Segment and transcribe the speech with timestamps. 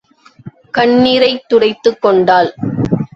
[0.77, 2.53] கண்ணிரைத் துடைத்துக் கொண்டாள்.